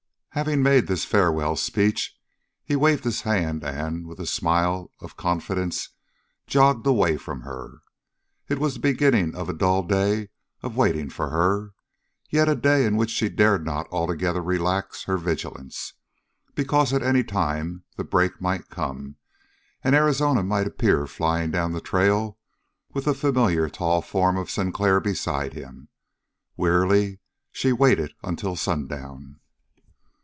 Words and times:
Having 0.33 0.63
made 0.63 0.87
this 0.87 1.03
farewell 1.03 1.57
speech, 1.57 2.15
he 2.63 2.77
waved 2.77 3.03
his 3.03 3.23
hand 3.23 3.65
and, 3.65 4.07
with 4.07 4.17
a 4.17 4.25
smile 4.25 4.89
of 5.01 5.17
confidence, 5.17 5.89
jogged 6.47 6.87
away 6.87 7.17
from 7.17 7.41
her. 7.41 7.79
It 8.47 8.57
was 8.57 8.75
the 8.75 8.79
beginning 8.79 9.35
of 9.35 9.49
a 9.49 9.53
dull 9.53 9.83
day 9.83 10.29
of 10.63 10.77
waiting 10.77 11.09
for 11.09 11.31
her, 11.31 11.73
yet 12.29 12.47
a 12.47 12.55
day 12.55 12.85
in 12.85 12.95
which 12.95 13.09
she 13.09 13.27
dared 13.27 13.65
not 13.65 13.89
altogether 13.91 14.41
relax 14.41 15.03
her 15.03 15.17
vigilance, 15.17 15.95
because 16.55 16.93
at 16.93 17.03
any 17.03 17.25
time 17.25 17.83
the 17.97 18.05
break 18.05 18.39
might 18.39 18.69
come, 18.69 19.17
and 19.83 19.93
Arizona 19.95 20.43
might 20.43 20.65
appear 20.65 21.07
flying 21.07 21.51
down 21.51 21.73
the 21.73 21.81
trail 21.81 22.37
with 22.93 23.03
the 23.03 23.13
familiar 23.13 23.69
tall 23.69 24.01
form 24.01 24.37
of 24.37 24.49
Sinclair 24.49 25.01
beside 25.01 25.51
him. 25.51 25.89
Wearily 26.55 27.19
she 27.51 27.73
waited 27.73 28.13
until 28.23 28.55
sundown. 28.55 29.39